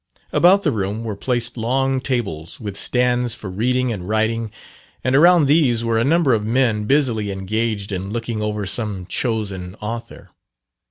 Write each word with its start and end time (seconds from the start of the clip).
About 0.33 0.63
the 0.63 0.71
room 0.71 1.03
were 1.03 1.15
placed 1.15 1.57
long 1.57 2.01
tables, 2.01 2.59
with 2.59 2.75
stands 2.75 3.35
for 3.35 3.51
reading 3.51 3.93
and 3.93 4.09
writing, 4.09 4.51
and 5.03 5.15
around 5.15 5.45
these 5.45 5.83
were 5.83 5.99
a 5.99 6.03
number 6.03 6.33
of 6.33 6.43
men 6.43 6.85
busily 6.85 7.29
engaged 7.31 7.91
in 7.91 8.09
looking 8.09 8.41
over 8.41 8.65
some 8.65 9.05
chosen 9.05 9.75
author. 9.75 10.31